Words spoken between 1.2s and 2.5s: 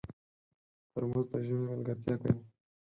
د ژمي ملګرتیا کوي.